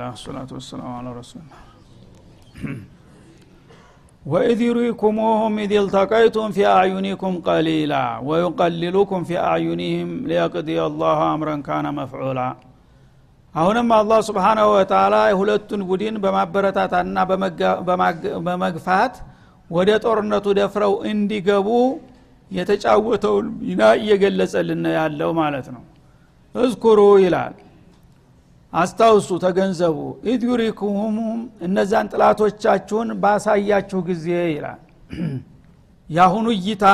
[0.00, 1.52] الحمد لله الصلاة والسلام على رسول الله
[4.22, 7.94] وإذ يريكموهم إذ التقيتم في أعينكم قليلا
[8.28, 12.40] ويقللكم في أعينهم ليقضي الله أمرا كان مفعولا
[13.54, 17.16] አሁንም አላህ سبحانه وتعالى የሁለቱን ቡድን በማበረታታና
[18.48, 19.14] በመግፋት
[19.70, 21.68] ወደ ጦርነቱ ደፍረው እንዲገቡ
[22.50, 25.82] የተጫወተውን ሚና እየገለጸልን ያለው ማለት ነው
[26.54, 27.56] እዝኩሩ ይላል
[28.72, 29.98] አስታውሱ ተገንዘቡ።
[30.30, 31.16] ኢድ ዩሪኩሙም
[31.66, 34.80] እነዛን ጥላቶቻችሁን ባሳያችሁ ጊዜ ይላል።
[36.08, 36.84] የአሁኑ እይታ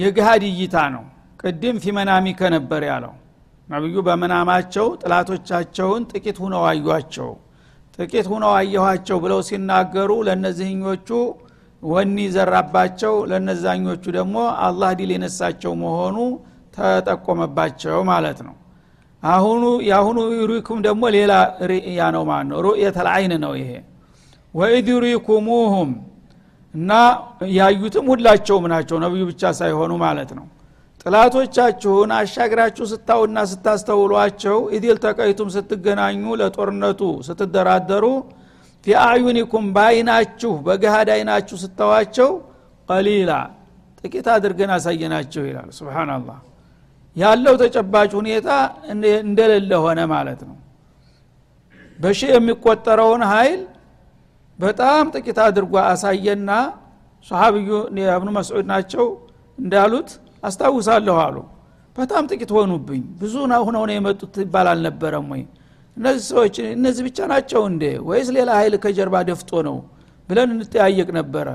[0.00, 1.04] የግሃድ እይታ ነው።
[1.40, 3.14] ቅድም ፊመናሚከ ነበር ያለው
[3.68, 7.30] ነቢዩ በመናማቸው ጥላቶቻቸውን ጥቂት ሁነው አዩቸው
[7.98, 11.08] ጥቂት ሁነው አየኋቸው ብለው ሲናገሩ ለእነዚህኞቹ
[11.82, 16.16] ወኒ ዘራባቸው ለነዛኞቹ ደግሞ አላህ ዲል የነሳቸው መሆኑ
[16.76, 18.54] ተጠቆመባቸው ማለት ነው
[19.24, 21.32] አሁኑ የአሁኑ يريكم ደግሞ ሌላ
[21.70, 23.08] رؤيا ነው ማለት ነው ሩእየተል
[23.44, 23.70] ነው ይሄ።
[24.54, 25.90] وإذ يريكموهم
[26.74, 26.92] እና
[27.56, 30.46] ያዩትም ሁላቸውም ናቸው ነቢዩ ብቻ ሳይሆኑ ማለት ነው።
[31.02, 38.04] ጠላቶቻችሁን አሻግራችሁ ስታዩና ስታስተውሏቸው إذ التقيتم ስትገናኙ ለጦርነቱ ስትደራደሩ
[38.86, 42.30] في أعينكم በአይናችሁ በገሃድ አይናችሁ ስታዩዋቸው
[42.88, 43.32] ቀሊላ
[44.00, 46.38] ጥቂት አድርገን አሳየናቸው ይላል። ስብናላህ
[47.16, 48.48] ያለው ተጨባጭ ሁኔታ
[49.24, 50.56] እንደሌለ ሆነ ማለት ነው።
[51.98, 53.60] በሺ የሚቆጠረውን ኃይል
[54.58, 56.50] በጣም ጥቂት አድርጎ አሳየና
[57.28, 57.68] ሰሃብዩ
[58.14, 59.06] እብኑ መስዑድ ናቸው
[59.58, 60.08] እንዳሉት
[60.42, 61.36] አስታውሳለሁ አሉ።
[61.96, 63.34] በጣም ጥቂት ሆኑብኝ። ብዙ
[63.66, 65.42] ሁነው ነው የመጡት ይባል አልነበረም ወይ?
[65.96, 67.84] እነዚህ ሰዎች እነዚህ ብቻ ናቸው እንዴ?
[68.08, 69.76] ወይስ ሌላ ኃይል ከጀርባ ደፍጦ ነው
[70.28, 71.48] ብለን እንጠያየቅ ነበረ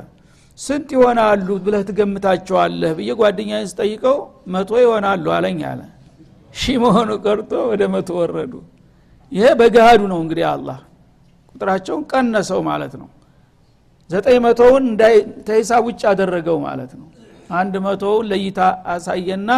[0.59, 4.17] ስንት ይሆናሉ ብለህ ትገምታቸዋለህ ብዬ ጓደኛ ስጠይቀው
[4.53, 5.81] መቶ ይሆናሉ አለኝ አለ።
[6.53, 8.53] ሺ መሆኑ ቀርቶ ወደ መቶ ወረዱ።
[9.31, 10.79] ይሄ በገሃዱ ነው እንግዲህ አላህ።
[11.55, 13.07] ቁጥራቸውን ቀነሰው ማለት ነው።
[14.09, 14.85] ዘጠኝ መቶውን
[15.47, 17.07] ተሂሳብ ውጭ አደረገው ማለት ነው።
[17.53, 18.59] አንድ መቶውን ለይታ
[18.93, 19.51] አሳየና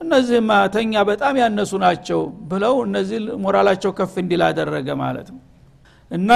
[0.00, 2.20] እነዚህማ ተኛ በጣም ያነሱ ናቸው
[2.50, 5.40] ብለው እነዚህ ሞራላቸው ከፍ እንዲል አደረገ ማለት ነው
[6.10, 6.30] እና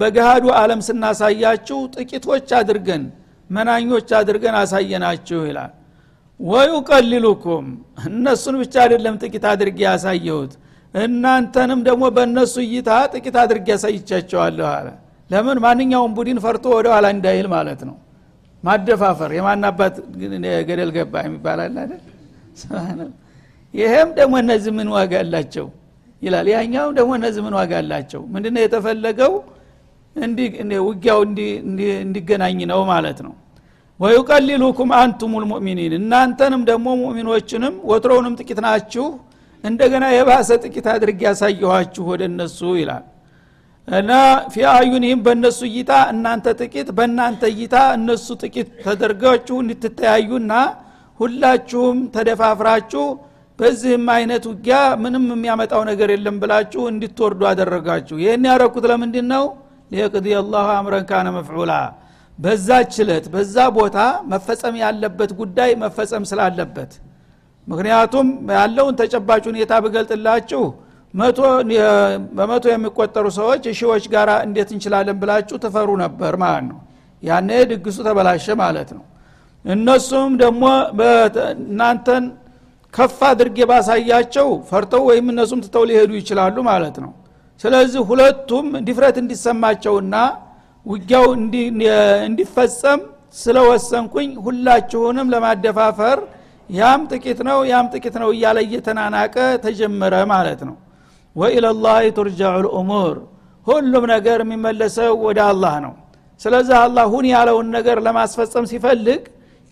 [0.00, 3.02] በገሃዱ አለም ስናሳያችሁ ጥቂቶች አድርገን
[3.50, 5.72] መናኞች አድርገን አሳየናችሁ ይላል።
[6.40, 7.66] ወዩቀሊሉኩም
[8.08, 10.52] እነሱን ብቻ አይደለም ጥቂት አድርጌ ያሳየሁት
[10.94, 14.86] እናንተንም ደግሞ በእነሱ እይታ ጥቂት አድርጌ ያሳይቻቸዋለሁ አለ።
[15.30, 15.56] ለምን?
[15.64, 17.96] ማንኛውም ቡድን ፈርቶ ወደ ኋላ እንዳይል ማለት ነው።
[18.64, 19.96] ማደፋፈር። የማናባት
[20.68, 22.02] ገደል ገባ የሚባላል አይደል?
[23.74, 25.66] ይሄም ደግሞ እነዚህ ምን ዋጋ አላቸው
[26.22, 28.22] ይላል። ያኛውም ደግሞ እነዚህ ምን ዋጋ አላቸው?
[28.34, 29.32] ምንድነው የተፈለገው?
[30.86, 31.20] ውጊያው
[32.02, 33.34] እንዲገናኝ ነው ማለት ነው።
[34.00, 39.06] ወዩቀሊሉኩም አንቱም ልሙእሚኒን እናንተንም ደግሞ ሙእሚኖችንም ወትሮውንም ጥቂት ናችሁ
[39.64, 43.04] እንደገና የባሰ ጥቂት አድርግ ያሳየኋችሁ ወደ እነሱ ይላል።
[43.88, 44.10] እና
[44.52, 50.52] ፊ አዩኒህም በእነሱ እይታ እናንተ ጥቂት በእናንተ እይታ እነሱ ጥቂት ተደርጋችሁ እንድትተያዩና
[51.20, 53.04] ሁላችሁም ተደፋፍራችሁ
[53.58, 59.44] በዚህም አይነት ውጊያ ምንም የሚያመጣው ነገር የለም ብላችሁ እንድትወርዱ አደረጋችሁ። ይህን ያረኩት ለምንድን ነው
[59.90, 61.72] ሊየቅድ አላሁ አምረን ካነ መፍዑላ።
[62.38, 63.98] በዛ ችለት በዛ ቦታ
[64.32, 66.92] መፈጸም ያለበት ጉዳይ መፈጸም ስላለበት።
[67.66, 70.62] ምክንያቱም ያለውን ተጨባጭ ሁኔታ ብገልጥላችሁ
[72.36, 76.78] በመቶ የሚቆጠሩ ሰዎች ሺዎች ጋር እንዴት እንችላለን ብላችሁ ትፈሩ ነበር ማለት ነው።
[77.22, 79.04] ያኔ ድግሱ ተበላሸ ማለት ነው።
[79.64, 80.64] እነሱም ደግሞ
[81.64, 82.24] እናንተን
[82.94, 87.10] ከፍ አድርጌ ባሳያቸው ፈርተው ወይም እነሱም ትተው ሊሄዱ ይችላሉ ማለት ነው።
[87.64, 90.14] ስለዚህ ሁለቱም ድፍረት እንዲሰማቸውና
[90.86, 91.26] ውጊያው
[92.26, 93.00] እንዲፈጸም
[93.38, 96.18] ስለወሰንኩኝ ሁላችሁንም ለማደፋፈር
[96.70, 99.34] ያም ጥቂት ነው ያም ጥቂት ነው እያለ እየተናናቀ
[99.64, 100.76] ተጀመረ ማለት ነው።
[101.36, 103.16] ወኢለላህ ቱርጃዑ ልእሙር
[103.66, 105.92] ሁሉም ነገር የሚመለሰው ወደ አላህ ነው።
[106.40, 109.22] ስለዚህ አላህ ሁን ያለውን ነገር ለማስፈጸም ሲፈልግ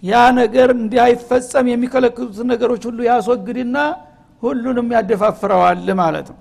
[0.02, 3.76] ያ ነገር እንዳይፈጸም የሚከለክሉትን ነገሮች ሁሉ ያስወግድና
[4.42, 6.38] ሁሉንም ያደፋፍረዋል ማለት ነው።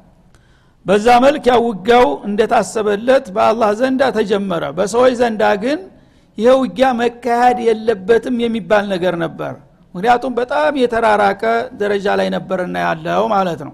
[0.85, 5.79] በዛ መልክ ያ ውጊያው እንደታሰበለት በአላህ ዘንዳ ተጀመረ። በሰዎች ዘንዳ ግን
[6.37, 9.53] ይሄ ውጊያ መካሄድ የለበትም የሚባል ነገር ነበር።
[9.95, 11.43] ምክንያቱም በጣም የተራራቀ
[11.81, 13.73] ደረጃ ላይ ነበርና ያለው ማለት ነው።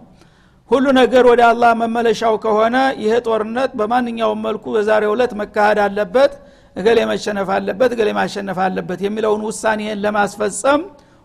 [0.71, 6.33] ሁሉ ነገር ወደ አላህ መመለሻው ከሆነ ይሄ ጦርነት በማንኛውም መልኩ በዛሬው ዕለት መካሄድ አለበት
[6.75, 10.81] እገሌ መሸነፍ አለበት እገሌ ማሸነፍ አለበት የሚለውን ውሳኔን ለማስፈጸም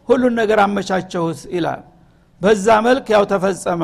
[0.08, 1.80] ሁሉን ነገር አመቻቸሁት ይላል።
[2.40, 3.82] በዛ መልክ ያው ተፈጸመ።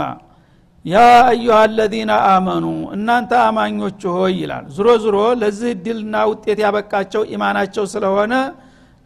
[0.85, 2.65] ያ አዩሃ አለዚነ አመኑ
[2.97, 8.33] እናንተ አማኞች ሆይ ይላል። ዝሮ ዝሮ ለዚህ እድልና ውጤት ያበቃቸው ኢማናቸው ስለሆነ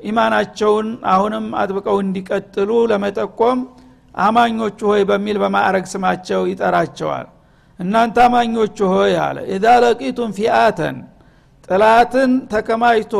[0.00, 3.58] ኢማናቸውን አሁንም አጥብቀው እንዲቀጥሉ ለመጠቆም
[4.14, 7.26] አማኞቹ ሆይ በሚል በማዕረግ ስማቸው ይጠራቸዋል።
[7.78, 10.96] እናንተ አማኞች ሆይ አለ። ኢዛ ለቂቱም ፊአተን
[11.68, 13.14] ጥላትን ተከማችቶ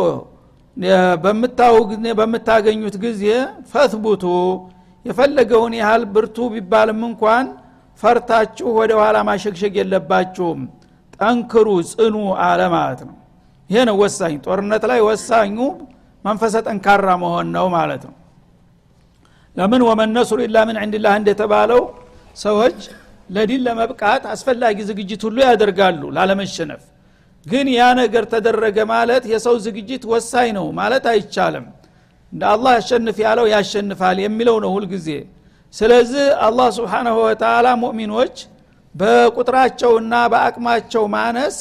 [2.16, 3.22] በምታገኙት ጊዜ
[3.72, 4.24] ፈትቡቱ
[5.04, 7.46] የፈለገውን ያህል ብርቱ ቢባልም እንኳን
[8.00, 10.60] ፈርታችሁ ወደ ኋላ ማሸግሸግ የለባችሁም።
[11.20, 12.16] ጠንክሩ ጽኑ
[12.46, 13.14] አለ ማለት ነው።
[13.70, 15.56] ይሄ ነው ወሳኝ። ጦርነት ላይ ወሳኙ
[16.24, 18.14] መንፈሰ ጠንካራ መሆን ነው ማለት ነው።
[19.56, 21.82] ለምን ወመነሱሩ ኢላ ምን ዕንድላህ እንደተባለው
[22.36, 22.78] ሰዎች
[23.30, 26.82] ለዲን ለመብቃት አስፈላጊ ዝግጅት ሁሉ ያደርጋሉ ላለመሸነፍ
[27.46, 31.66] ግን ያ ነገር ተደረገ ማለት የሰው ዝግጅት ወሳኝ ነው ማለት አይቻልም።
[32.32, 35.08] እንደ አላህ ያሸንፍ ያለው ያሸንፋል የሚለው ነው ሁልጊዜ።
[35.74, 38.36] ስለዚህ አላህ ስብሓናሁ ወተላ ሙእሚኖች
[38.94, 41.56] በቁጥራቸውና በአቅማቸው ማነስ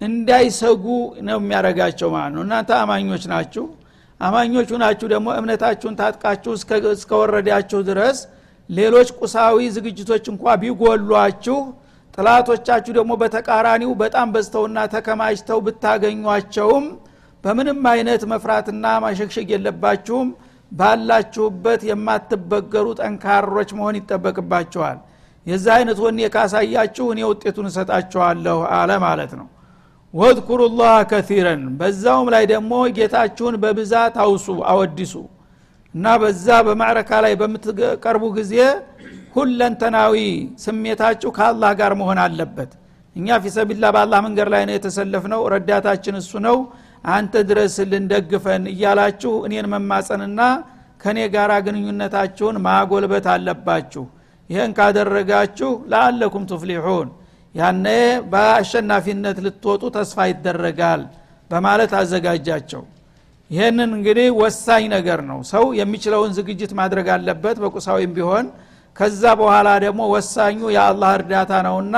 [0.00, 0.84] እንዳይሰጉ
[1.26, 3.64] ነው የሚያደረጋቸው ማለት ነው። እናንተ አማኞች ናችሁ።
[4.20, 6.52] አማኞቹ ናችሁ ደግሞ እምነታችሁን ታጥቃችሁ
[6.92, 8.18] እስከወረዳችሁ ድረስ
[8.70, 11.58] ሌሎች ቁሳዊ ዝግጅቶች እንኳ ቢጎሏችሁ
[12.18, 16.84] ጥላቶቻችሁ ደግሞ በተቃራኒው በጣም በዝተውና ተከማችተው ብታገኟቸውም
[17.44, 20.28] በምንም አይነት መፍራትና ማሸግሸግ የለባችሁም።
[20.72, 24.96] ባላችሁበት የማትበገሩ ጠንካሮች መሆን ይጠበቅባችኋል።
[25.46, 29.46] የዛ አይነት ወኔ ካሳያችሁ እኔ ውጤቱን እሰጣችኋለሁ አለ ማለት ነው።
[30.14, 35.14] ወዝኩሩ ላህ ከቲረን በዛውም ላይ ደግሞ ጌታችሁን በብዛት አውሱ አወድሱ
[35.94, 38.54] እና በዛ በማዕረካ ላይ በምትቀርቡ ጊዜ
[39.36, 40.14] ሁለንተናዊ
[40.64, 42.70] ስሜታችሁ ከአላህ ጋር መሆን አለበት።
[43.16, 46.56] እኛ ፊሰቢላ በአላህ መንገድ ላይ ነው የተሰለፍነው። ረዳታችን እሱ ነው።
[47.10, 50.40] አንተ ድረስልን ደግፈን እያላችሁ እኔን መማፀንና
[51.02, 54.04] ከእኔ ጋር ግንኙነታችሁን ማጎልበት አለባችሁ።
[54.50, 57.08] ይህን ካደረጋችሁ ለአለኩም ቱፍሊሑን
[57.54, 57.86] ያነ
[58.32, 61.02] በአሸናፊነት ልትወጡ ተስፋ ይደረጋል
[61.50, 62.82] በማለት አዘጋጃቸው።
[63.50, 68.46] ይህንን እንግዲህ ወሳኝ ነገር ነው። ሰው የሚችለውን ዝግጅት ማድረግ አለበት። በቁሳዊም ቢሆን
[68.96, 71.96] ከዛ በኋላ ደግሞ ወሳኙ የአላህ እርዳታ ነውና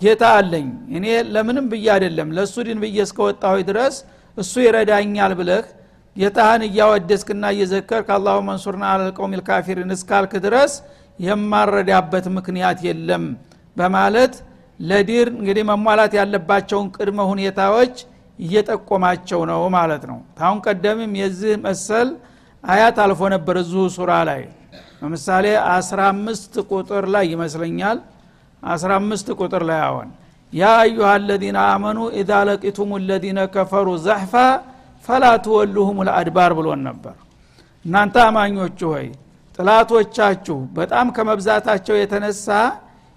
[0.00, 3.96] ጌታ አለኝ። እኔ ለምንም ብዬ አይደለም ለእሱ ድን ብዬ እስከወጣሁ ድረስ
[4.36, 5.64] እሱ ይረዳኛል ብለህ
[6.16, 10.72] ጌታህን እያወደስክና እየዘከር ከአላሁ መንሱርና አለልቀውም ልካፊሪን እስካልክ ድረስ
[11.18, 13.24] የማረዳበት ምክንያት የለም
[13.76, 14.34] በማለት
[14.80, 17.94] ለዲር እንግዲህ መሟላት ያለባቸውን ቅድመ ሁኔታዎች
[18.38, 22.08] እየጠቆማቸው ነው ማለት ነው። ታሁን ቀደምም የዚህ መሰል
[22.64, 24.40] አያት አልፎ ነበር እዚሁ ሱራ ላይ
[25.02, 27.98] ለምሳሌ 15 ቁጥር ላይ ይመስለኛል።
[28.62, 30.08] 15 ቁጥር ላይ አሁን
[30.52, 34.34] ያ አዩሃ አለዚነ አመኑ ኢዛ ለቂቱም ለዚነ ከፈሩ ዘሕፋ
[35.04, 37.14] ፈላ ትወሉሁም ልአድባር ብሎን ነበር።
[37.84, 39.06] እናንተ አማኞች ሆይ
[39.58, 42.48] ጥላቶቻችሁ በጣም ከመብዛታቸው የተነሳ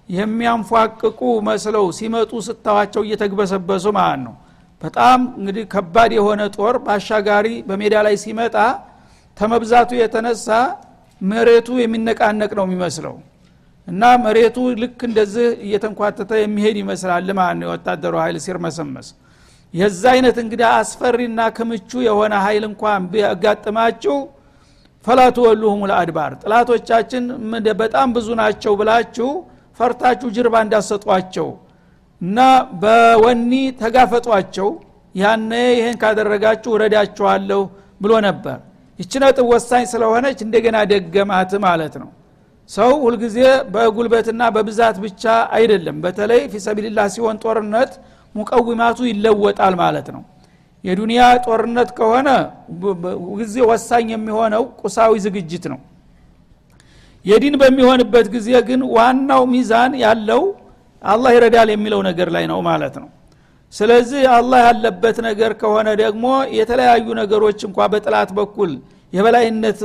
[0.10, 4.34] የሚያንፏቅቁ መስለው ሲመጡ ስታዋቸው እየተግበሰበሱ ማለት ነው።
[4.82, 8.56] በጣም እንግዲህ ከባድ የሆነ ጦር በአሻጋሪ በሜዳ ላይ ሲመጣ
[9.38, 10.48] ተመብዛቱ የተነሳ
[11.24, 13.16] መሬቱ የሚነቃነቅ ነው የሚመስለው።
[13.88, 19.08] እና መሬቱ ልክ እንደዚህ እየተንኳተተ የሚሄድ ይመስላል ማለት ነው የወታደሩ ኃይል ሲርመሰመስ
[19.74, 24.16] የዛ አይነት እንግዲህ አስፈሪና ክምቹ የሆነ ኃይል እንኳን ቢያጋጥማችሁ
[25.06, 27.24] ፈላቱ ወሉሁም ለአድባር። ጥላቶቻችን
[27.82, 29.30] በጣም ብዙ ናቸው ብላችሁ
[29.80, 31.48] ፈርታችሁ ጅርባ እንዳሰጧቸው
[32.22, 32.40] እና
[32.84, 34.70] በወኒ ተጋፈጧቸው።
[35.16, 37.62] ያነ ይህን ካደረጋችሁ ረዳችኋለሁ
[38.02, 38.60] ብሎ ነበር
[39.00, 42.10] ይች ነጥብ ወሳኝ ስለሆነች እንደገና ደገማት ማለት ነው።
[42.70, 43.38] ሰው ሁልጊዜ
[43.74, 45.24] በጉልበትና በብዛት ብቻ
[45.58, 47.92] አይደለም። በተለይ ፊሰቢልላህ ሲሆን ጦርነት
[48.36, 50.22] ሙቀዊማቱ ይለወጣል ማለት ነው።
[50.84, 52.30] የዱንያ ጦርነት ከሆነ
[53.40, 55.80] ጊዜ ወሳኝ የሚሆነው ቁሳዊ ዝግጅት ነው።
[57.26, 60.42] የዲን በሚሆንበት ጊዜ ግን ዋናው ሚዛን ያለው
[61.02, 63.08] አላህ ይረዳል የሚለው ነገር ላይ ነው ማለት ነው
[63.74, 66.26] ስለዚህ አላህ ያለበት ነገር ከሆነ ደግሞ
[66.58, 68.72] የተለያዩ ነገሮች እንኳ በጥላት በኩል
[69.14, 69.80] የበላይነት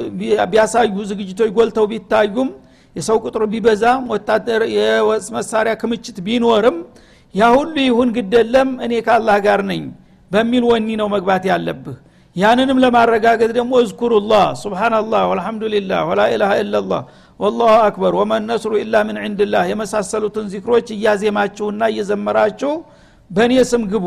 [0.51, 2.49] ቢያሳዩ ዝግጅቶች ጎልተው ቢታዩም
[2.97, 6.77] የሰው ቁጥር ቢበዛም ወታደር የመሳሪያ ክምችት ቢኖርም
[7.35, 9.83] ያ ሁሉ ይሁን ግደለም እኔ ከአላህ ጋር ነኝ
[10.31, 11.97] በሚል ወኒ ነው መግባት ያለብህ።
[12.37, 17.01] ያንንም ለማረጋገጥ ደግሞ እዝኩሩላህ ስብናላህ ወልሐምዱሊላህ ወላኢላሃ ኢላላህ
[17.41, 22.73] ወላሁ አክበር ወመን ነስሩ ኢላ ምን ዕንድላህ የመሳሰሉትን ዚክሮች እያዜማችሁና እየዘመራችሁ
[23.31, 24.07] በእኔ ስም ግቡ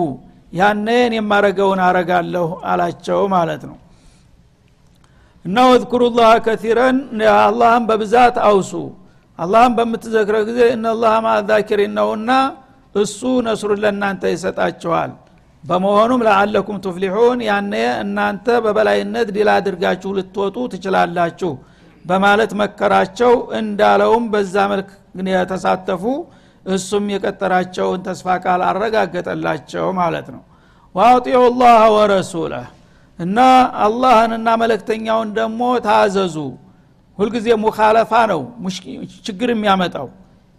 [0.54, 3.78] ያነ እኔ የማረገውን አረጋለሁ አላቸው ማለት ነው።
[5.46, 6.98] እና ወዝኩሩላህ ከቲረን
[7.38, 8.72] አላህም በብዛት አውሱ።
[9.40, 12.32] አላህም በምትዘክረ ጊዜ እነላህ ማዛኪሪን ነውና
[12.96, 15.12] እሱ ነስሩን ለእናንተ ይሰጣችኋል
[15.64, 17.74] በመሆኑም ለአለኩም ቱፍሊሑን ያነ
[18.04, 21.52] እናንተ በበላይነት ድል አድርጋችሁ ልትወጡ ትችላላችሁ
[22.06, 24.90] በማለት መከራቸው እንዳለውም በዛ መልክ
[25.34, 26.04] የተሳተፉ
[26.66, 30.42] እሱም የቀጠራቸውን ተስፋ ቃል አረጋገጠላቸው ማለት ነው።
[30.96, 32.68] ዋአጢዑ ላህ ወረሱለህ
[33.20, 33.40] እና
[33.86, 36.36] አላህንና መለክተኛውን ደግሞ ታዘዙ።
[37.20, 38.42] ሁልጊዜ ሙካለፋ ነው
[39.26, 40.08] ችግር የሚያመጣው።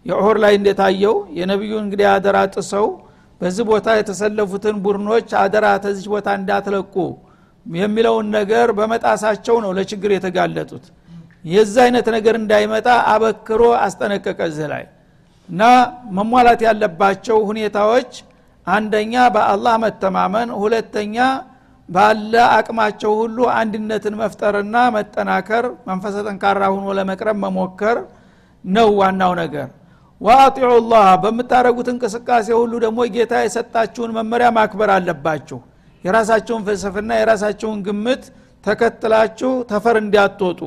[0.06, 2.86] የኦሆር ላይ እንደታየው የነቢዩ እንግዲህ አደራ ጥሰው
[3.40, 6.94] በዚህ ቦታ የተሰለፉትን ቡድኖች አደራ ተዚች ቦታ እንዳትለቁ
[7.66, 10.84] የሚለውን ነገር በመጣሳቸው ነው ለችግር የተጋለጡት።
[11.44, 14.84] የዚህ አይነት ነገር እንዳይመጣ አበክሮ አስጠነቀቀ እዚህ ላይ
[15.48, 15.62] እና
[16.16, 18.12] መሟላት ያለባቸው ሁኔታዎች
[18.66, 21.16] አንደኛ በአላህ መተማመን ሁለተኛ
[21.88, 27.96] ባለ አቅማቸው ሁሉ አንድነትን መፍጠርና መጠናከር መንፈሰ ጠንካራ ሁኖ ለመቅረብ መሞከር
[28.64, 29.68] ነው ዋናው ነገር።
[30.20, 35.58] ወአጢዑ ላህ በምታደረጉት እንቅስቃሴ ሁሉ ደግሞ ጌታ የሰጣችሁን መመሪያ ማክበር አለባችሁ።
[36.04, 38.22] የራሳቸውን ፍልስፍና የራሳቸውን ግምት
[38.64, 40.60] ተከትላችሁ ተፈር እንዲያትወጡ።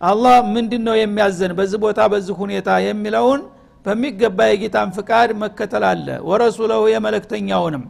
[0.00, 3.42] አላህ ምንድን ነው የሚያዘን በዚህ ቦታ በዚህ ሁኔታ የሚለውን
[3.86, 7.84] በሚገባ የጌታን ፍቃድ መከተል አለ። ወረሱለሁ የመለክተኛውንም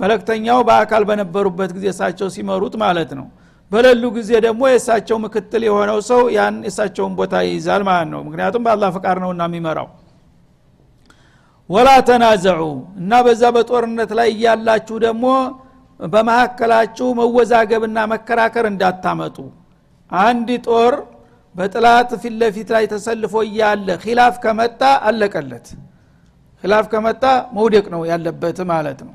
[0.00, 3.26] መለክተኛው በአካል በነበሩበት ጊዜ እሳቸው ሲመሩት ማለት ነው።
[3.70, 8.90] በሌሉ ጊዜ ደግሞ የእሳቸው ምክትል የሆነው ሰው ያን የእሳቸውን ቦታ ይይዛል ማለት ነው። ምክንያቱም በአላህ
[8.96, 9.88] ፍቃድ ነውና የሚመራው።
[11.70, 12.60] ወላ ተናዘዑ
[13.00, 15.24] እና በዛ በጦርነት ላይ እያላችሁ ደግሞ
[16.00, 19.36] በመካከላችሁ መወዛገብና መከራከር እንዳታመጡ።
[20.10, 20.94] አንድ ጦር
[21.54, 25.66] በጥላት ፊት ለፊት ላይ ተሰልፎ እያለ ኪላፍ ከመጣ አለቀለት።
[26.64, 27.24] ኪላፍ ከመጣ
[27.56, 29.14] መውደቅ ነው ያለበት ማለት ነው።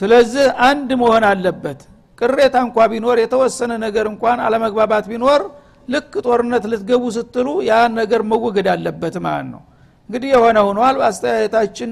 [0.00, 1.80] ስለዚህ አንድ መሆን አለበት።
[2.18, 5.40] ቅሬታ እንኳ ቢኖር የተወሰነ ነገር እንኳን አለመግባባት ቢኖር
[5.88, 9.62] ልክ ጦርነት ልትገቡ ስትሉ ያን ነገር መወገድ አለበት ማለት ነው።
[10.10, 11.90] እንግዲህ የሆነ ሆኗል። አስተያየታችን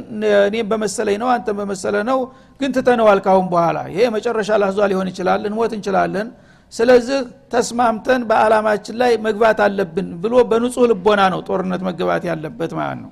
[0.48, 2.18] እኔም በመሰለኝ ነው አንተ በመሰለ ነው።
[2.60, 6.28] ግን ትተነዋል ካሁን በኋላ። ይሄ መጨረሻ ላህዟ ሊሆን ይችላል እንሞት እንችላለን
[6.72, 7.18] ስለዚህ
[7.52, 13.10] ተስማምተን በአላማችን ላይ መግባት አለብን ብሎ በንጹህ ልቦና ነው ጦርነት መገባት ያለበት ማለት ነው።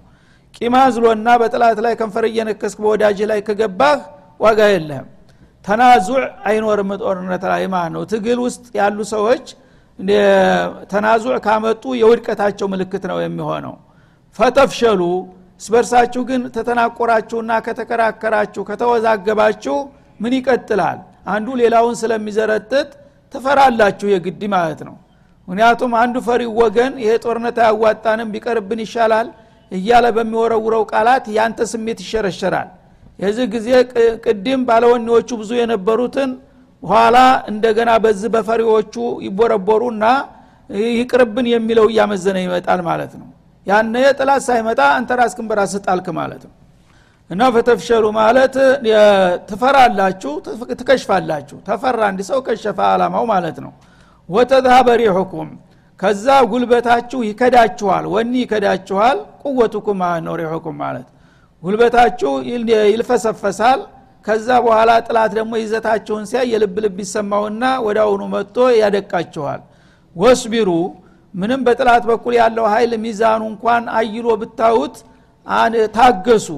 [0.54, 3.98] ቂማ ዝሎና በጥላት ላይ ከንፈር እየነከስክ በወዳጅ ላይ ከገባህ
[4.40, 5.08] ዋጋ የለህም።
[5.64, 6.18] ተናዙዕ
[6.48, 9.44] አይኖርም ጦርነት ላይ ማለት ነው። ትግል ውስጥ ያሉ ሰዎች
[10.92, 13.74] ተናዙዕ ካመጡ የውድቀታቸው ምልክት ነው የሚሆነው።
[14.38, 15.00] ፈተፍሸሉ
[15.60, 19.76] እስበርሳችሁ ግን ተተናቆራችሁና ከተከራከራችሁ ከተወዛገባችሁ
[20.20, 20.98] ምን ይቀጥላል?
[21.26, 22.88] አንዱ ሌላውን ስለሚዘረጥጥ
[23.34, 24.94] ትፈራላችሁ የግድ ማለት ነው።
[25.48, 29.28] ምክንያቱም አንዱ ፈሪ ወገን ይሄ ጦርነት አያዋጣንም ቢቀርብን ይሻላል
[29.72, 32.68] እያለ በሚወረውረው ቃላት ያንተ ስሜት ይሸረሸራል።
[33.18, 33.68] የዚህ ጊዜ
[34.24, 36.30] ቅድም ባለወኔዎቹ ብዙ የነበሩትን
[36.82, 37.16] ኋላ
[37.50, 38.94] እንደገና በዚህ በፈሪዎቹ
[39.26, 40.04] ይቦረቦሩና
[40.98, 43.28] ይቅርብን የሚለው እያመዘነ ይመጣል ማለት ነው።
[43.66, 46.54] ያነ ጥላት ሳይመጣ አንተ ራስክን በራስህ ጣልክ ማለት ነው
[47.30, 48.54] እና ፈተፍሸሉ ማለት
[49.50, 50.32] ትፈራላችሁ
[50.80, 53.72] ትከሽፋላችሁ። ተፈራ እንዲ ሰው ከሸፈ አላማው ማለት ነው።
[54.28, 55.48] ወተዝሀበ ሪሑኩም
[56.00, 61.06] ከዛ ጉልበታችሁ ይከዳችኋል ወኒ ይከዳችኋል ቁወቱኩም ማለት ነው ሪሑኩም ማለት።
[61.62, 62.30] ጉልበታችሁ
[62.90, 63.80] ይልፈሰፈሳል
[64.26, 69.60] ከዛ በኋላ ጥላት ደግሞ ይዘታችሁን ሲያይ የልብ ልብ ይሰማውና ወደ አሁኑ መጥቶ ያደቃችኋል።
[70.16, 70.70] ወስቢሩ
[71.34, 74.96] ምንም በጥላት በኩል ያለው ኃይል ሚዛኑ እንኳን አይሎ ብታዩት
[75.96, 76.48] ታገሱ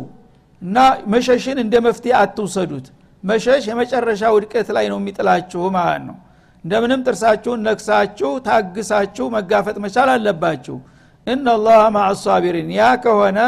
[0.63, 0.77] እና
[1.13, 2.87] መሸሽን እንደ መፍትሄ አትውሰዱት።
[3.23, 6.17] መሸሽ የመጨረሻ ውድቀት ላይ ነው የሚጥላችሁ ማለት ነው።
[6.65, 10.77] እንደምንም ጥርሳችሁን ነክሳችሁ ታግሳችሁ መጋፈጥ መቻል አለባችሁ።
[11.27, 13.39] እናላህ ማአሳቢሪን ያ ከሆነ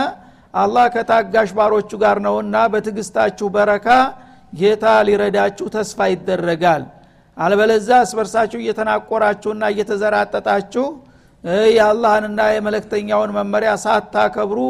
[0.55, 3.89] አላህ ከታጋሽ ባሮቹ ጋር ነውና በትግስታችሁ በረካ
[4.53, 6.85] ጌታ ሊረዳችሁ ተስፋ ይደረጋል።
[7.37, 10.87] አልበለዛ እስበርሳችሁ እየተናቆራችሁና እየተዘራጠጣችሁ
[11.75, 14.61] የአላህንና የመለክተኛውን መመሪያ ሳታከብሩ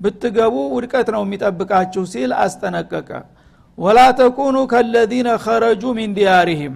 [0.00, 3.10] ብትገቡ ውድቀት ነው የሚጠብቃችሁ ሲል አስጠነቀቀ።
[3.78, 6.74] ወላ ተኩኑ ከለዚነ ኸረጁ ሚን ዲያሪህም።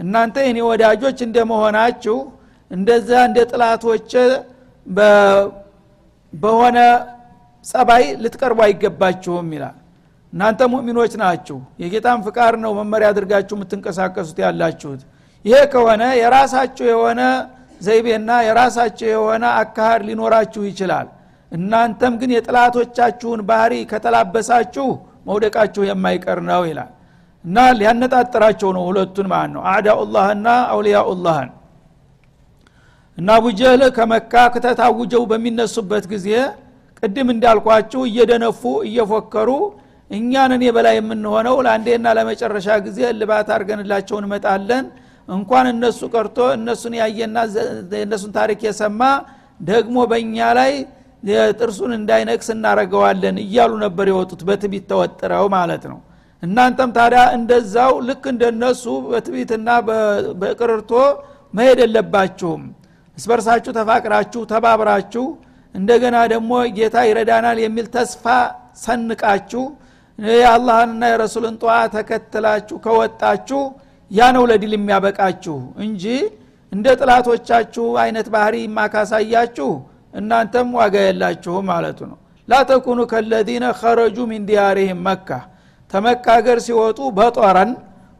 [0.00, 2.16] እናንተ የኔ ወዳጆች እንደመሆናችሁ
[2.70, 4.10] እንደዛ እንደ ጥላቶች
[6.32, 6.78] በሆነ
[7.64, 9.76] ጸባይ ልትቀርቡ አይገባችሁም ይላል።
[10.32, 15.00] እናንተ ሙእሚኖች ናችሁ። የጌታን ፍቃድ ነው መመሪያ አድርጋችሁ የምትንቀሳቀሱት ያላችሁት።
[15.44, 17.20] ይሄ ከሆነ የራሳችሁ የሆነ
[17.80, 21.06] ዘይቤና የራሳችሁ የሆነ አካሃድ ሊኖራችሁ ይችላል
[21.52, 24.86] እናንተም ግን የጥላቶቻችሁን ባህሪ ከተላበሳችሁ
[25.26, 26.90] መውደቃችሁ የማይቀር ነው ይላል።
[27.44, 31.50] እና ሊያነጣጥራቸው ነው ሁለቱን ማለት ነው። አዕዳኡላህና አውሊያኡላህን።
[33.18, 36.28] እና አቡጀህል ከመካ ከተታውጀው በሚነሱበት ጊዜ
[37.02, 39.50] ቅድም እንዳልኳችሁ እየደነፉ እየፎከሩ
[40.10, 44.84] እኛንን የበላይ የምንሆነው ለአንዴና ለመጨረሻ ጊዜ ልባት አድርገንላቸው እንመጣለን።
[45.28, 47.36] እንኳን እነሱ ቀርቶ እነሱን ያየና
[47.92, 49.02] የእነሱን ታሪክ የሰማ
[49.64, 50.72] ደግሞ በእኛ ላይ
[51.58, 55.98] ጥርሱን እንዳይነቅስ እናረገዋለን እያሉ ነበር የወጡት በትቢት ተወጥረው ማለት ነው።
[56.42, 59.68] እናንተም ታዲያ እንደዛው ልክ እንደነሱ በትቢትና
[60.42, 60.92] በቅርርቶ
[61.54, 62.62] መሄድ የለባችሁም።
[63.18, 65.24] እስበርሳችሁ ተፋቅራችሁ ተባብራችሁ
[65.74, 68.24] እንደገና ደግሞ ጌታ ይረዳናል የሚል ተስፋ
[68.84, 69.64] ሰንቃችሁ
[70.18, 73.60] የአላህንና የረሱልን ጠዋ ተከትላችሁ ከወጣችሁ
[74.10, 76.04] ያ ነው ለድል የሚያበቃችሁ እንጂ
[76.72, 79.70] እንደ ጥላቶቻችሁ አይነት ባህሪ ማካሳያችሁ
[80.14, 85.28] እናንተም ዋጋ የላችሁም ማለቱ ነው። ላተኩኑ ከለዚነ ኸረጁ ሚን ዲያሪህም መካ።
[85.90, 86.26] ተመካ
[86.66, 87.70] ሲወጡ በጦረን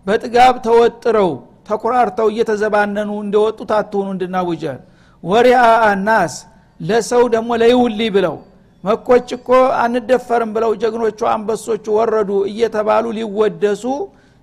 [0.07, 1.31] በጥጋብ ተወጥረው
[1.69, 4.79] ተኩራርተው እየተዘባነኑ እንደወጡት አትሆኑ እንድናቡጀል
[5.23, 6.35] ወሪአ አናስ
[6.81, 8.37] ለሰው ደግሞ ለይውሊ ብለው።
[8.85, 9.49] መኮች እኮ
[9.83, 13.83] አንደፈርም ብለው ጀግኖቹ አንበሶቹ ወረዱ እየተባሉ ሊወደሱ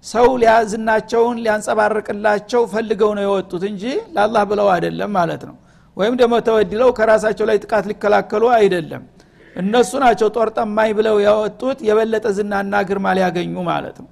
[0.06, 3.84] ሰው ሊያዝናቸውን ሊያንጸባርቅላቸው ፈልገው ነው የወጡት እንጂ
[4.16, 5.56] ለአላህ ብለው አይደለም ማለት ነው
[5.98, 9.04] ወይም ደግሞ ተወድለው ከራሳቸው ላይ ጥቃት ሊከላከሉ አይደለም።
[9.56, 14.10] እነሱ ናቸው ጦር ጠማኝ ብለው ያወጡት የበለጠ ዝናና ግርማ ሊያገኙ ማለት ነው።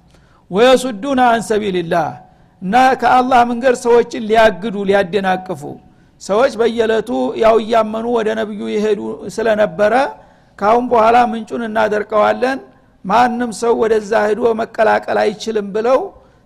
[0.50, 2.08] ወየሱዱና አን ሰቢልላህ
[2.62, 5.62] እና ከአላህ መንገድ ሰዎችን ሊያግዱ ሊያደናቅፉ።
[6.22, 7.10] ሰዎች በየለቱ
[7.42, 9.00] ያው እያመኑ ወደ ነቢዩ ይሄዱ
[9.36, 9.94] ስለነበረ
[10.58, 12.58] ካሁን በኋላ ምንጩን እናደርቀዋለን።
[13.04, 15.98] ማንም ሰው ወደዛ ሄዶ መቀላቀል አይችልም ብለው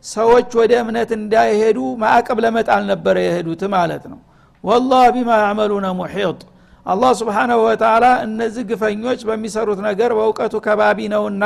[0.04, 4.18] ሰዎች ወደ እምነት እንዳይሄዱ ማዕቀብ ለመጣል ነበረ የሄዱት ማለት ነው
[4.64, 6.40] ወላህ ቢማ ያዕመሉነ ሙሒጥ።
[6.86, 11.44] አላህ ስብሓናሁ ወተላ እነዚህ ግፈኞች በሚሰሩት ነገር በእውቀቱ ከባቢ ነውና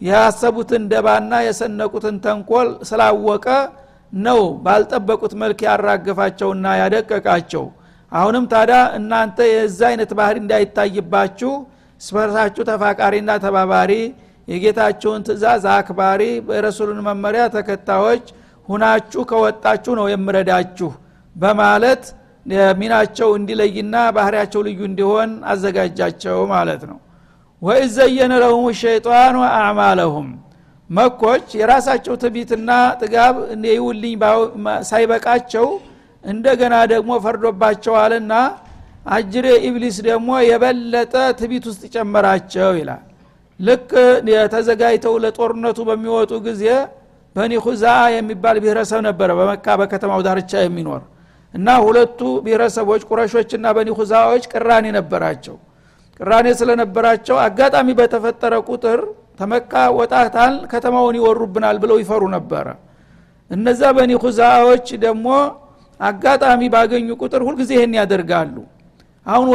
[0.00, 3.46] ያሰቡትን ደባና የሰነቁትን ተንኮል ስላወቀ
[4.12, 7.64] ነው ባልጠበቁት መልክ ያራገፋቸውና ያደቀቃቸው።
[8.12, 11.52] አሁንም ታዲያ እናንተ የዛ አይነት ባህሪ እንዳይታይባችሁ
[12.00, 13.92] ስበርሳችሁ ተፋቃሪና ተባባሪ
[14.48, 18.24] የጌታችሁን ትእዛዝ አክባሪ በረሱልን መመሪያ ተከታዮች
[18.68, 20.90] ሁናችሁ ከወጣችሁ ነው የምረዳችሁ
[21.36, 22.04] በማለት
[22.80, 26.98] ሚናቸው እንዲለይና ባህሪያቸው ልዩ እንዲሆን አዘጋጃቸው ማለት ነው።
[27.62, 30.26] ወኢዝ ዘየነ ለሁም ሸይጣኑ አዕማለሁም።
[30.90, 32.70] መኮች የራሳቸው ትቢትና
[33.00, 33.36] ጥጋብ
[33.68, 34.14] ይውልኝ
[34.90, 35.66] ሳይበቃቸው
[36.24, 38.34] እንደገና ደግሞ ፈርዶባቸዋልና
[39.14, 43.02] አጅሬ ኢብሊስ ደግሞ የበለጠ ትቢት ውስጥ ጨመራቸው ይላል።
[43.60, 43.90] ልክ
[44.54, 46.64] ተዘጋጅተው ለጦርነቱ በሚወጡ ጊዜ
[47.36, 51.02] በኒ ሁዛ የሚባል ብሔረሰብ ነበረ በመካ በከተማው ዳርቻ የሚኖር
[51.54, 55.56] እና ሁለቱ ብሔረሰቦች ቁረሾችና በኒ ሁዛዎች ቅራኔ ነበራቸው።
[56.20, 59.00] ቅራኔ ስለነበራቸው አጋጣሚ በተፈጠረ ቁጥር
[59.40, 62.66] ተመካ ወጣታል ከተማውን ይወሩብናል ብለው ይፈሩ ነበረ።
[63.50, 65.26] እነዛ በኒ ሁዛዎች ደግሞ
[66.00, 68.54] አጋጣሚ ባገኙ ቁጥር ሁልጊዜ ይህን ያደርጋሉ።
[69.26, 69.46] አሁን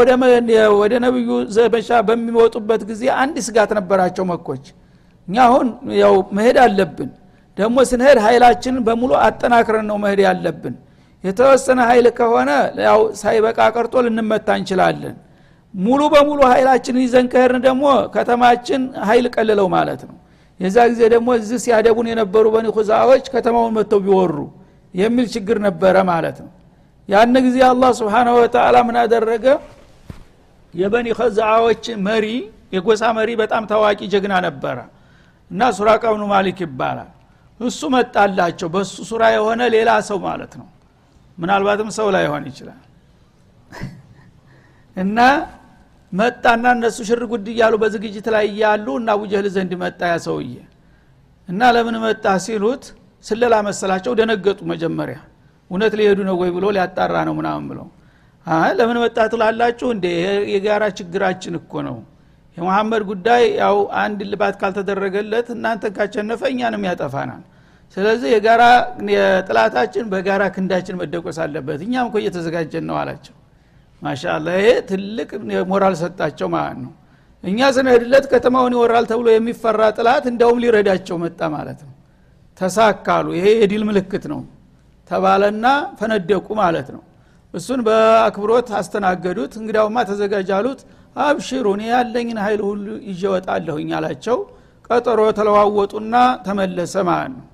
[0.82, 4.66] ወደ ነብዩ ዘመቻ በሚወጡበት ጊዜ አንድ ስጋት ነበራቸው መኮች።
[5.28, 5.68] እኛ አሁን
[6.02, 7.10] ያው መሄድ አለብን።
[7.58, 10.76] ደግሞ ስንሄድ ኃይላችንን በሙሉ አጠናክረን ነው መሄድ ያለብን
[11.24, 12.50] የተወሰነ ኃይል ከሆነ
[12.86, 15.16] ያው ሳይበቃ ቀርጦ ልንመታ እንችላለን።
[15.74, 17.84] ሙሉ በሙሉ ኃይላችንን ይዘን ከሄድን ደግሞ
[18.16, 20.16] ከተማችን ኃይል ቀልለው ማለት ነው።
[20.60, 22.66] የዛ ጊዜ ደግሞ እዚህ ሲያደቡን የነበሩ በኒ
[23.34, 24.38] ከተማውን መጥተው ቢወሩ
[24.94, 26.50] የሚል ችግር ነበረ ማለት ነው።
[27.10, 29.46] ያን ጊዜ አላህ ስብሓናሁ ወተላ ምን አደረገ?
[30.74, 32.26] የበኒ ከዛዎች መሪ
[32.76, 34.78] የጎሳ መሪ በጣም ታዋቂ ጀግና ነበረ
[35.52, 37.10] እና ሱራቃ ብኑ ማሊክ ይባላል።
[37.60, 40.68] እሱ መጣላቸው በሱ ሱራ የሆነ ሌላ ሰው ማለት ነው
[41.40, 42.80] ምናልባትም ሰው ላይ ሆን ይችላል።
[44.98, 45.20] እና
[46.14, 50.54] መጣና እነሱ ሽር ጉድ እያሉ በዝግጅት ላይ እያሉ እና አቡጀህል ዘንድ መጣ ያ ሰውዬ።
[51.50, 52.84] እና ለምን መጣ ሲሉት
[53.26, 55.18] ስለላ መሰላቸው ደነገጡ መጀመሪያ።
[55.72, 57.88] እውነት ሊሄዱ ነው ወይ ብሎ ሊያጣራ ነው ምናምን ብለው።
[58.78, 60.06] ለምን መጣ ትላላችሁ እንዴ?
[60.54, 61.98] የጋራ ችግራችን እኮ ነው።
[62.58, 67.44] የመሐመድ ጉዳይ ያው አንድ ልባት ካልተደረገለት እናንተን ካቸነፈ እኛንም ያጠፋናል
[67.98, 68.64] ስለዚህ የጋራ
[69.14, 73.36] የጥላታችን በጋራ ክንዳችን መደቆስ አለበት። እኛም እኮ እየተዘጋጀን ነው አላቸው።
[74.02, 75.30] ማሻላ ይሄ ትልቅ
[75.72, 76.92] ሞራል ሰጣቸው ማለት ነው።
[77.44, 81.94] እኛ ስንሄድለት ከተማውን ይወራል ተብሎ የሚፈራ ጥላት እንደውም ሊረዳቸው መጣ ማለት ነው።
[82.58, 84.42] ተሳካሉ። ይሄ የዲል ምልክት ነው
[85.12, 85.66] ተባለና
[86.00, 87.04] ፈነደቁ ማለት ነው።
[87.54, 90.82] እሱን በአክብሮት አስተናገዱት። እንግዳውማ ተዘጋጃሉት
[91.22, 94.38] አብሽሩ እኔ ያለኝን ኃይል ሁሉ ይወጣለሁኝ አላቸው።
[94.90, 97.46] ቀጠሮ ተለዋወጡና ተመለሰ ማለት ነው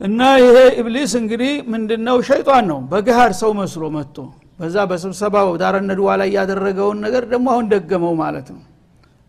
[0.00, 2.16] እና ይሄ ኢብሊስ እንግዲህ ምንድነው?
[2.28, 4.16] ሸይጣን ነው። በገሃድ ሰው መስሎ መጥቶ
[4.58, 8.62] በዛ በስብሰባው ዳረነድዋ ላይ ያደረገውን ነገር ደግሞ አሁን ደገመው ማለት ነው።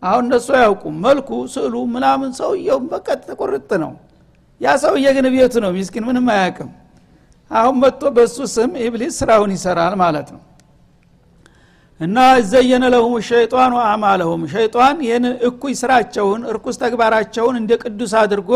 [0.02, 3.92] አሁን እነሱ አያውቁም። መልኩ ስዕሉ ምናምን ሰውየው በቃ ተቆርጥ ነው።
[4.60, 6.70] ያ ሰውዬ ግን ቤቱ ነው። ሚስኪን ምንም አያውቅም።
[7.50, 10.42] አሁን መጥቶ በሱ ስም ኢብሊስ ስራውን ይሰራል ማለት ነው።
[12.00, 12.18] እና
[12.50, 18.50] ዘየነ ለሁም ሸይጣኑ አማለሁም ሸይጣን ይህን እኩይ ስራቸውን እርኩስ ተግባራቸውን እንደ ቅዱስ አድርጎ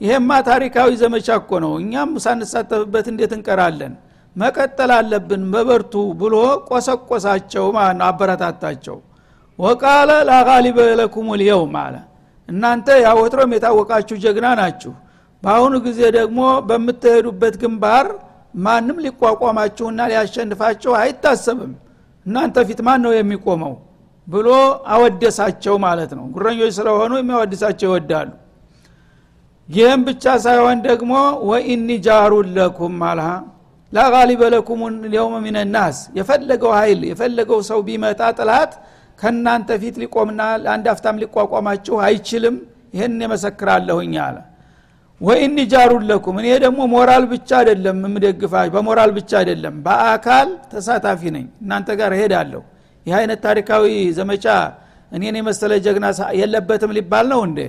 [0.00, 3.94] ይሄማ ታሪካዊ ዘመቻ እኮ ነው። እኛም ሳንሳተፍበት እንዴት እንቀራለን?
[4.36, 6.34] መቀጠል አለብን በበርቱ ብሎ
[6.68, 8.96] ቆሰቆሳቸው ማለት አበረታታቸው።
[9.58, 11.94] ወቃለ ላጋሊበ ለኩም ልየውም አለ።
[12.48, 14.92] እናንተ ያወትሮም የታወቃችሁ ጀግና ናችሁ።
[15.42, 18.06] በአሁኑ ጊዜ ደግሞ በምትሄዱበት ግንባር
[18.58, 21.72] ማንም ሊቋቋማችሁና ሊያሸንፋችሁ አይታሰብም።
[22.26, 23.74] እናንተ ፊት ማን ነው የሚቆመው?
[24.26, 24.48] ብሎ
[24.94, 28.30] አወደሳቸው ማለት ነው። ጉረኞች ስለሆኑ የሚያወድሳቸው ይወዳሉ
[29.68, 31.12] ይህም ብቻ ሳይሆን ደግሞ
[31.48, 33.28] ወኢኒ ጃሩን ለኩም አልሃ
[33.92, 34.80] ላጋሊበ ለኩም
[35.16, 38.72] የውመ ሚንናስ የፈለገው ኃይል የፈለገው ሰው ቢመጣ ጥላት
[39.18, 42.56] ከእናንተ ፊት ሊቆምና ለአንድ አፍታም ሊቋቋማችሁ አይችልም።
[42.94, 44.36] ይህን የመሰክራለሁኝ አለ።
[45.20, 51.46] ወኢኒ ጃሩን ለኩም እኔ ደግሞ ሞራል ብቻ አይደለም የምደግፋችሁ በሞራል ብቻ አይደለም በአካል ተሳታፊ ነኝ።
[51.62, 52.62] እናንተ ጋር እሄዳለሁ።
[53.06, 53.84] ይህ አይነት ታሪካዊ
[54.18, 54.46] ዘመቻ
[55.12, 56.06] እኔን የመሰለ ጀግና
[56.40, 57.60] የለበትም ሊባል ነው እንዴ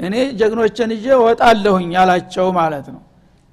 [0.00, 3.00] እኔ ጀግኖችን ይዤ ወጣለሁኝ አላቸው ማለት ነው።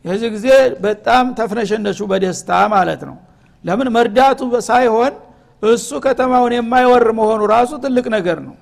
[0.05, 0.47] የዚህ ጊዜ
[0.83, 3.15] በጣም ተፍነሸነሹ በደስታ ማለት ነው።
[3.63, 5.13] ለምን መርዳቱ ሳይሆን
[5.61, 8.55] እሱ ከተማውን የማይወር መሆኑ ራሱ ትልቅ ነገር ነው።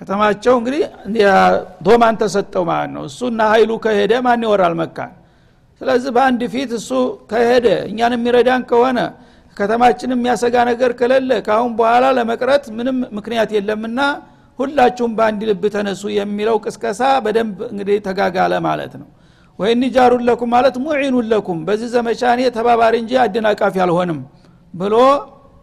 [0.00, 0.82] ከተማቸው እንግዲህ
[1.86, 5.12] ዶማን ተሰጠው ማለት ነው። እሱና ሀይሉ ከሄደ ማን ይወራል መካን?
[5.80, 6.90] ስለዚህ በአንድ ፊት እሱ
[7.30, 8.98] ከሄደ እኛን የሚረዳን ከሆነ
[9.56, 14.00] ከተማችን የሚያሰጋ ነገር ከሌለ ከአሁን በኋላ ለመቅረት ምንም ምክንያት የለምና
[14.58, 19.08] ሁላችሁም በአንድ ልብ ተነሱ የሚለው ቅስቀሳ በደንብ እንግዲህ ተጋጋለ ማለት ነው።
[19.58, 24.18] ወይኒ ጃሩን ለኩም ማለት ሙዒኑን ለኩም በዚህ ዘመቻ እኔ ተባባሪ እንጂ አደናቃፊ አልሆንም
[24.74, 24.94] ብሎ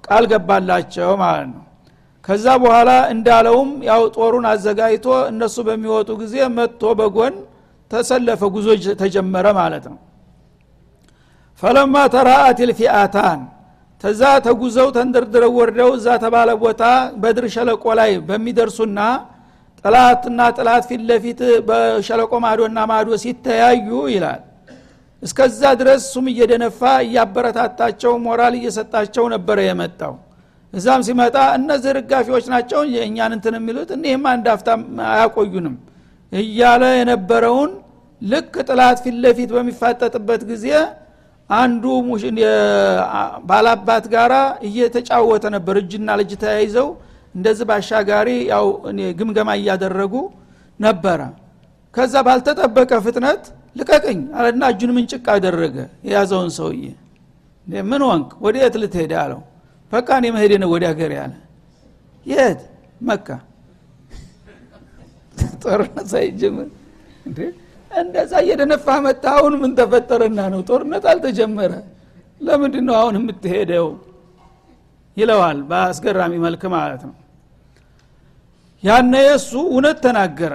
[0.04, 1.64] ቃል ገባላቸው ማለት ነው።
[2.26, 7.36] ከዛ በኋላ እንዳለውም ያው ጦሩን አዘጋጅቶ እነሱ በሚወጡ ጊዜ መጥቶ በጎን
[7.92, 8.68] ተሰለፈ ጉዞ
[9.02, 9.98] ተጀመረ ማለት ነው።
[11.64, 13.40] ፈለማ ተራአት ልፊአታን
[14.04, 16.84] ተዛ ተጉዘው ተንደርድረው ወርደው እዛ ተባለ ቦታ
[17.22, 19.00] በድር ሸለቆ ላይ በሚደርሱና
[19.86, 24.42] ጥላትና ጥላት ፊት ለፊት በሸለቆ ማዶና ማዶ ሲተያዩ ይላል።
[25.24, 30.14] እስከዛ ድረስ እሱም እየደነፋ እያበረታታቸው ሞራል እየሰጣቸው ነበረ የመጣው።
[30.74, 34.70] እዛም ሲመጣ እነዚህ ርጋፊዎች ናቸው እኛን እንትን የሚሉት እኒህም አንድ አፍታ
[35.12, 35.76] አያቆዩንም
[36.32, 37.72] እያለ የነበረውን
[38.22, 40.66] ልክ ጥላት ፊት ለፊት በሚፋጠጥበት ጊዜ
[41.52, 41.84] አንዱ
[43.50, 44.34] ባላባት ጋራ
[44.68, 46.88] እየተጫወተ ነበር። እጅና ልጅ ተያይዘው
[47.36, 48.66] እንደዚህ ባሻጋሪ ያው
[49.20, 50.14] ግምገማ እያደረጉ
[50.80, 51.20] ነበረ።
[51.94, 53.44] ከዛ ባልተጠበቀ ፍጥነት
[53.76, 56.84] ልቀቅኝ አለና እጁን ምንጭቅ አደረገ የያዘውን ሰውዬ።
[57.86, 59.42] ምን ወንክ ወደ የት ልትሄድ አለው።
[59.92, 61.34] በቃ እኔ መሄድ ነው ወደ ሀገር ያለ
[62.26, 62.60] የት?
[63.02, 63.28] መካ።
[65.64, 66.68] ጦርነት ሳይጀምር
[67.92, 70.62] እንደዛ እየደነፋ መጣ። አሁን ምን ተፈጠረና ነው?
[70.70, 71.72] ጦርነት አልተጀመረ።
[72.42, 73.88] ለምንድን ነው አሁን የምትሄደው?
[75.18, 77.16] ይለዋል በአስገራሚ መልክ ማለት ነው።
[78.84, 80.54] ያነ የእሱ እውነት ተናገረ።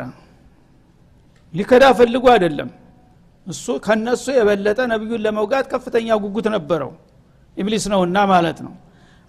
[1.55, 2.71] ሊከዳ ፈልጎ አይደለም።
[3.47, 6.91] እሱ ከነሱ የበለጠ ነቢዩን ለመውጋት ከፍተኛ ጉጉት ነበረው።
[7.57, 8.73] ኢብሊስ ነውና ማለት ነው።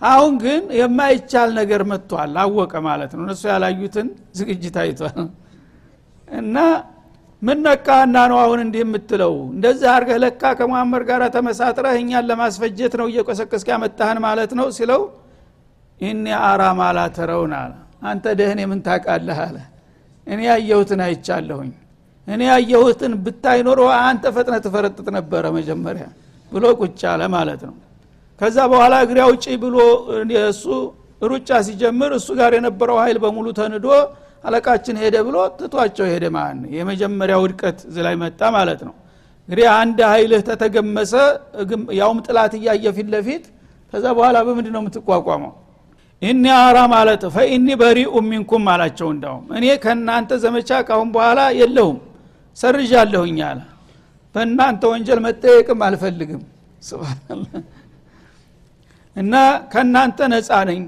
[0.01, 4.07] አሁን ግን የማይቻል ነገር መጥቷል። አወቀ ማለት ነው። እነሱ ያላዩትን
[4.39, 5.19] ዝግጅት አይቷል።
[6.27, 6.55] እና
[7.41, 9.33] ምን ነካና ነው አሁን እንዲህ የምትለው?
[9.53, 15.01] እንደዚህ አርገህ ለካ ከሙሐመድ ጋር ተመሳጥረህ እኛን ለማስፈጀት ነው እየቆሰቀስክ ያመጣህን ማለት ነው ሲለው
[16.01, 17.73] ኢኒ አራ ማላ ተረውን አለ።
[18.09, 19.57] አንተ ደህን የምን ታቃለህ አለ።
[20.27, 21.71] እኔ ያየሁትን አይቻለሁኝ።
[22.27, 26.05] እኔ ያየሁትን ብታይ ኖሮ አንተ ፈጥነ ትፈረጥጥ ነበረ መጀመሪያ
[26.51, 27.75] ብሎ ቁጭ አለ ማለት ነው።
[28.41, 29.77] ከዛ በኋላ እግሬ አውጪ ብሎ
[30.49, 30.65] እሱ
[31.21, 33.85] ሩጫ ሲጀምር እሱ ጋር የነበረው ኃይል በሙሉ ተንዶ
[34.47, 38.95] አለቃችን ሄደ ብሎ ትቷቸው ሄደ ማለት ነው። የመጀመሪያ ውድቀት እዚ ላይ መጣ ማለት ነው።
[39.49, 41.13] እንግዲህ አንድ ኃይልህ ተተገመሰ
[41.99, 43.43] ያውም ጥላት እያየ ፊት ለፊት
[43.93, 45.53] ከዛ በኋላ በምንድ ነው የምትቋቋመው?
[46.21, 51.97] ኢኒ አራ ማለት ፈኢኒ በሪኡ ሚንኩም አላቸው እንዳውም እኔ ከእናንተ ዘመቻ ካሁን በኋላ የለሁም
[52.57, 53.59] ሰርዣለሁኝ አለ።
[54.35, 56.41] በእናንተ ወንጀል መጠየቅም አልፈልግም።
[56.87, 57.61] ስብናላህ
[59.15, 59.33] እና
[59.71, 60.81] ከእናንተ ነፃ ነኝ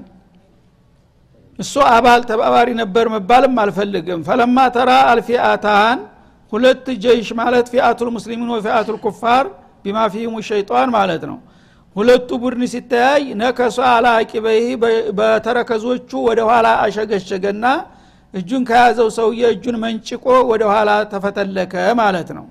[1.60, 5.98] እሱ አባል ተባባሪ ነበር መባልም አልፈልግም። ፈለማ ተራ አልፊአታን
[6.52, 9.44] ሁለት ጀይሽ ማለት ፊአቱል ሙስሊሚን ወፊአቱል ኩፋር
[9.84, 11.38] ቢማ ፊህሙ ሸይጣን ማለት ነው።
[11.96, 14.68] ሁለቱ ቡድን ሲተያይ ነከሷ አላ አቂበይህ
[15.18, 17.64] በተረከዞቹ ወደ ኋላ አሸገሸገና
[18.34, 22.46] እጁን ከያዘው ሰውዬ እጁን መንጭቆ ወደ ኋላ ተፈተለከ ማለት ነው።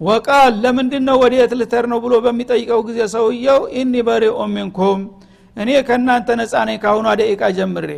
[0.00, 5.00] ወቃል ለምንድን ነው ወደ የት ልተር ነው ብሎ በሚጠይቀው ጊዜ ሰውየው ኢኒ በሪኦ ሚንኩም
[5.56, 7.90] እኔ ከእናንተ ነፃ ነኝ ካሁኗ ደቂቃ ጀምሬ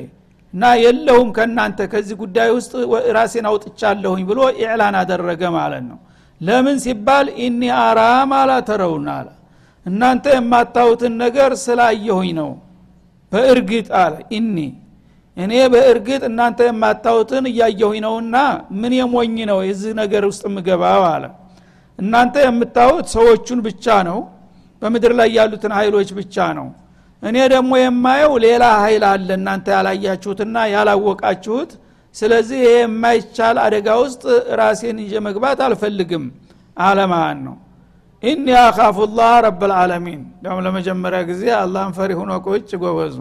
[0.55, 2.73] እና የለሁም ከእናንተ ከዚህ ጉዳይ ውስጥ
[3.17, 5.99] ራሴን አውጥቻለሁኝ ብሎ ኢዕላን አደረገ ማለት ነው።
[6.41, 8.51] ለምን ሲባል ኢኒ አራ ማላ
[9.17, 9.29] አለ።
[9.87, 12.51] እናንተ የማታዩትን ነገር ስላየሁኝ ነው።
[13.33, 14.57] በእርግጥ አለ ኢኒ
[15.37, 18.37] እኔ በእርግጥ እናንተ የማታዩትን እያየሁኝ ነውና
[18.81, 21.25] ምን የሞኝ ነው የዚህ ነገር ውስጥ የምገባው አለ።
[21.99, 24.19] እናንተ የምታዩት ሰዎቹን ብቻ ነው
[24.83, 26.67] በምድር ላይ ያሉትን ኃይሎች ብቻ ነው
[27.23, 31.71] እኔ ደግሞ የማየው ሌላ ኃይል አለ እናንተ ያላያችሁትና ያላወቃችሁት።
[32.17, 34.23] ስለዚህ ይሄ የማይቻል አደጋ ውስጥ
[34.61, 36.25] ራሴን ይዤ መግባት አልፈልግም
[36.77, 37.57] አለማን ነው።
[38.23, 43.17] ኢኒ አካፉላህ ረብልዓለሚን ደግሞ ለመጀመሪያ ጊዜ አላህን ፈሪ ሁኖ ቁጭ ጎበዙ።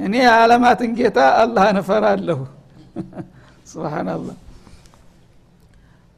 [0.00, 2.40] እኔ የዓለማትን ጌታ አላህን እፈራለሁ።
[3.70, 4.36] ስብናላህ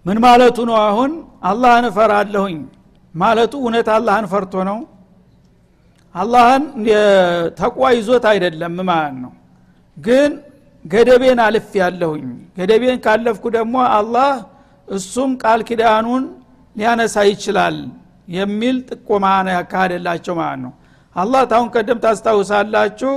[0.07, 1.13] ምን ማለቱ ነው አሁን?
[1.45, 2.59] አላህን እፈራለሁኝ።
[3.15, 4.79] ማለቱ እውነት አላህን ፈርቶ ነው
[6.15, 6.63] አላህን
[7.59, 9.33] ተቋ ይዞት አይደለም ማለት ነው።
[9.97, 10.31] ግን
[10.85, 12.27] ገደቤን አልፍ ያለሁኝ።
[12.59, 14.31] ገደቤን ካለፍኩ ደግሞ አላህ
[14.89, 16.25] እሱም ቃል ኪዳኑን
[16.77, 17.77] ሊያነሳ ይችላል
[18.29, 19.25] የሚል ጥቆማ
[19.57, 20.73] ያካሄደላቸው ማለት ነው።
[21.17, 23.13] አላህ ታሁን ቀደም ታስታውሳላችሁ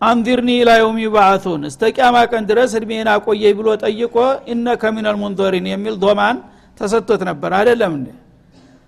[0.00, 4.16] አንዚርኒ ኢላ የውም ይባአቱን እስተ ቅያማ ቀን ድረስ እድሜን አቆየኝ ብሎ ጠይቆ
[4.52, 6.36] ኢነከ ሚነል ሙንዘሪን የሚል ዶማን
[6.80, 8.08] ተሰጥቶት ነበር። አይደለም እንዴ?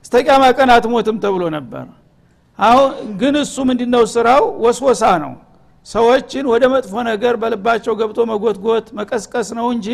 [0.05, 1.87] እስተ ቅያማ ቀን አትሞትም ተብሎ ነበር
[2.59, 2.89] አሁን
[3.21, 4.43] ግን እሱ ምንድነው ስራው?
[4.65, 5.33] ወስወሳ ነው።
[5.87, 9.87] ሰዎችን ወደ መጥፎ ነገር በልባቸው ገብቶ መጎትጎት መቀስቀስ ነው እንጂ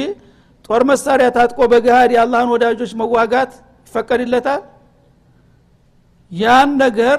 [0.69, 3.53] ጦር መሳሪያ ታጥቆ በገሃድ የአላህን ወዳጆች መዋጋት
[3.87, 4.63] ይፈቀድለታል?
[6.33, 7.19] ያን ነገር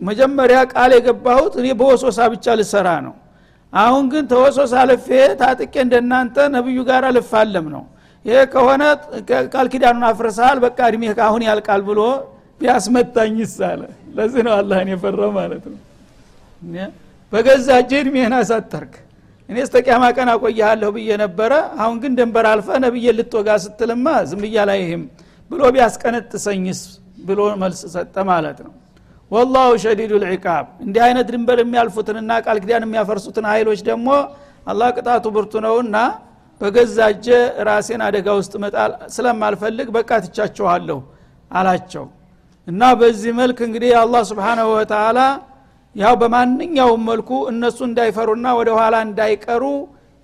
[0.00, 3.14] መጀመሪያ ቃል የገባሁት እኔ በወሶሳ ብቻ ልሰራ ነው።
[3.72, 5.08] አሁን ግን ተወሶሳ ልፌ
[5.40, 7.84] ታጥቄ እንደናንተ ነብዩ ጋር ልፋለም ነው።
[8.24, 8.82] ይሄ ከሆነ
[9.52, 12.00] ቃል ኪዳኑን አፍርሰሃል በቃ እድሜ አሁን ያልቃል ብሎ
[12.60, 13.80] ቢያስመታኝ ይሳለ
[14.14, 15.80] ለዚህ ነው አላህን የፈራው ማለት ነው።
[17.32, 18.94] በገዛ እጅ እድሜህን አሳጠርክ።
[19.48, 24.40] እኔ እስተ ቅያማ ቀን አቆያለሁ ብዬ ነበረ። አሁን ግን ደንበር አልፈ ነብዬ ልትወጋ ስትልማ ዝም
[24.44, 25.02] ብያ ላይ ይህም
[25.50, 26.80] ብሎ ቢያስቀነጥሰኝስ
[27.26, 28.72] ብሎ መልስ ሰጠ ማለት ነው።
[29.30, 34.08] ወላሁ ሸዲዱ ልዕቃብ እንዲህ አይነት ድንበር የሚያልፉትንና ቃል ኪዳን የሚያፈርሱትን ኃይሎች ደግሞ
[34.66, 35.96] አላህ ቅጣቱ ብርቱ ነውና
[36.60, 37.28] በገዛ እጀ
[37.68, 40.98] ራሴን አደጋ ውስጥ መጣል ስለማልፈልግ በቃ ትቻቸኋለሁ
[41.50, 42.04] አላቸው
[42.68, 45.18] እና በዚህ መልክ እንግዲህ አላህ ስብሓናሁ ወተላ
[45.96, 49.64] ያው በማንኛውም መልኩ እነሱ እንዳይፈሩና ወደ ኋላ እንዳይቀሩ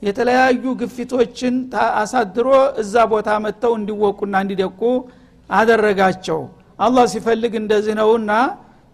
[0.03, 1.55] የተለያዩ ግፊቶችን
[2.00, 2.48] አሳድሮ
[2.83, 4.81] እዛ ቦታ መጥተው እንዲወቁና እንዲደቁ
[5.50, 6.40] አደረጋቸው።
[6.79, 8.33] አላህ ሲፈልግ እንደዚህ ነውና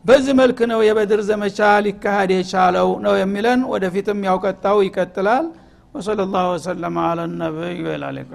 [0.05, 5.47] በዚህ መልክ ነው የበድር ዘመቻ ሊካሄድ የቻለው ነው የሚለን። ወደፊትም ያውቀጣው ይቀጥላል።
[5.95, 8.33] ወሰለ ላሁ ወሰለማ አለ ነቢይ ወላሊካ